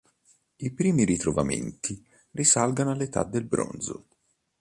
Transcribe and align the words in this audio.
I 0.55 0.71
primi 0.73 1.03
ritrovamenti 1.05 2.03
risalgono 2.31 2.89
all'età 2.89 3.21
del 3.23 3.43
bronzo. 3.45 4.07